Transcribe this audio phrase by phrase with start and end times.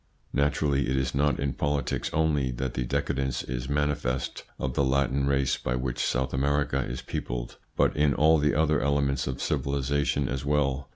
[0.33, 5.27] Naturally, it is not in politics only that the decadence is manifest of the Latin
[5.27, 10.27] race by which South America is peopled, but in all the other elements of civilisation
[10.27, 10.89] as well.